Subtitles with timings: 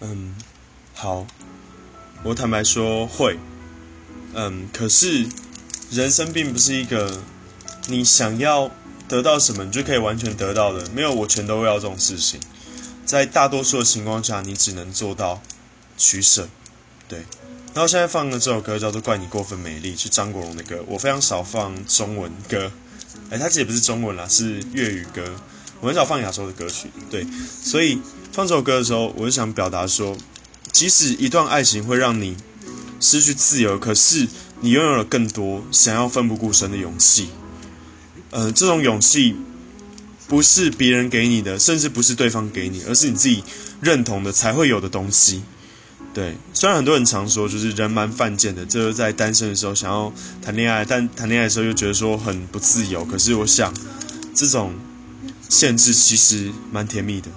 [0.00, 0.34] 嗯，
[0.94, 1.26] 好，
[2.22, 3.38] 我坦白说会，
[4.34, 5.26] 嗯，可是
[5.90, 7.22] 人生并不是一个
[7.88, 8.70] 你想要
[9.08, 12.40] 得到什么你就可以完全得到的，没有我全都要这种事情。
[13.04, 15.42] 在大多数的情况下，你只能做到
[15.98, 16.48] 取舍，
[17.06, 17.24] 对。
[17.74, 20.82] 然后现在放的这首歌叫做《怪你过分美丽》，是张国荣的歌。
[20.86, 22.72] 我非常少放中文歌，
[23.30, 25.22] 哎，它其实也不是中文啦，是粤语歌。
[25.80, 27.26] 我很少放亚洲的歌曲，对。
[27.62, 28.00] 所以
[28.40, 30.16] 放这首歌的时候，我就想表达说，
[30.72, 32.38] 即使一段爱情会让你
[32.98, 34.26] 失去自由，可是
[34.62, 37.28] 你拥有了更多想要奋不顾身的勇气。
[38.30, 39.36] 呃，这种勇气
[40.26, 43.44] 不是别人给你的，甚至不是对方给你，而是你自己
[43.82, 45.42] 认同的才会有的东西。
[46.14, 53.04] 对，虽然很多人常说就是人蛮犯贱的，就是在单身的时候想要谈恋爱，但谈恋爱的时候又觉得说很不自由。
[53.04, 53.74] 可是我想，
[54.34, 54.72] 这种
[55.50, 57.28] 限制其实蛮甜蜜的。